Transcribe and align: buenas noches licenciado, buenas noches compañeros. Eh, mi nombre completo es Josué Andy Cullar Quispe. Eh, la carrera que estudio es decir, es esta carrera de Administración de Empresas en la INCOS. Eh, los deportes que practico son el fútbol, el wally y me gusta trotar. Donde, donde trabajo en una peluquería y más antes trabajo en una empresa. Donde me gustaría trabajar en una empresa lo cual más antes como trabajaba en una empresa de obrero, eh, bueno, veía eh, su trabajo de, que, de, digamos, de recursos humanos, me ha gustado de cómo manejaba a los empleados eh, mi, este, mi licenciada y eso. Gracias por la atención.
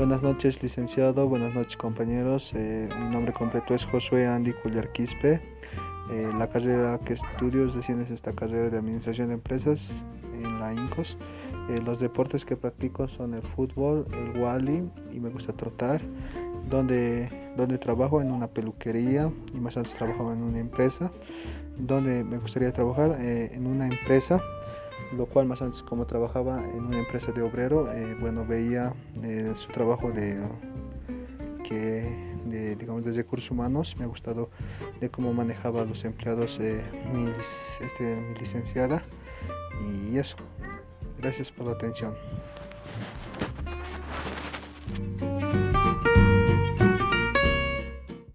buenas 0.00 0.22
noches 0.22 0.62
licenciado, 0.62 1.28
buenas 1.28 1.54
noches 1.54 1.76
compañeros. 1.76 2.52
Eh, 2.54 2.88
mi 3.02 3.10
nombre 3.10 3.34
completo 3.34 3.74
es 3.74 3.84
Josué 3.84 4.26
Andy 4.26 4.54
Cullar 4.54 4.90
Quispe. 4.92 5.42
Eh, 6.10 6.30
la 6.38 6.48
carrera 6.48 6.98
que 7.04 7.12
estudio 7.12 7.68
es 7.68 7.74
decir, 7.74 7.98
es 8.00 8.10
esta 8.10 8.32
carrera 8.32 8.70
de 8.70 8.78
Administración 8.78 9.28
de 9.28 9.34
Empresas 9.34 9.86
en 10.32 10.58
la 10.58 10.72
INCOS. 10.72 11.18
Eh, 11.68 11.82
los 11.84 12.00
deportes 12.00 12.46
que 12.46 12.56
practico 12.56 13.08
son 13.08 13.34
el 13.34 13.42
fútbol, 13.42 14.06
el 14.12 14.40
wally 14.40 14.88
y 15.12 15.20
me 15.20 15.28
gusta 15.28 15.52
trotar. 15.52 16.00
Donde, 16.70 17.28
donde 17.58 17.76
trabajo 17.76 18.22
en 18.22 18.32
una 18.32 18.46
peluquería 18.46 19.30
y 19.52 19.60
más 19.60 19.76
antes 19.76 19.94
trabajo 19.94 20.32
en 20.32 20.42
una 20.42 20.60
empresa. 20.60 21.10
Donde 21.76 22.24
me 22.24 22.38
gustaría 22.38 22.72
trabajar 22.72 23.20
en 23.20 23.66
una 23.66 23.86
empresa 23.86 24.40
lo 25.16 25.26
cual 25.26 25.46
más 25.46 25.62
antes 25.62 25.82
como 25.82 26.06
trabajaba 26.06 26.62
en 26.62 26.84
una 26.84 26.98
empresa 26.98 27.32
de 27.32 27.42
obrero, 27.42 27.92
eh, 27.92 28.16
bueno, 28.20 28.46
veía 28.46 28.92
eh, 29.22 29.52
su 29.56 29.68
trabajo 29.72 30.10
de, 30.10 30.38
que, 31.68 32.36
de, 32.46 32.76
digamos, 32.76 33.04
de 33.04 33.12
recursos 33.12 33.50
humanos, 33.50 33.94
me 33.98 34.04
ha 34.04 34.08
gustado 34.08 34.50
de 35.00 35.08
cómo 35.08 35.32
manejaba 35.32 35.82
a 35.82 35.84
los 35.84 36.04
empleados 36.04 36.58
eh, 36.60 36.82
mi, 37.12 37.30
este, 37.80 38.16
mi 38.16 38.38
licenciada 38.38 39.02
y 40.10 40.18
eso. 40.18 40.36
Gracias 41.18 41.50
por 41.50 41.66
la 41.66 41.72
atención. 41.72 42.14